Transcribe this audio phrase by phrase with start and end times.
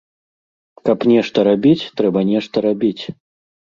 [0.87, 3.03] Каб нешта рабіць, трэба нешта рабіць!